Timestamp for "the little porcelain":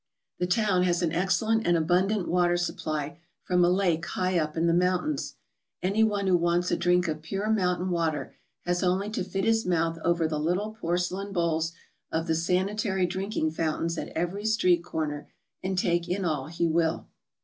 10.27-11.31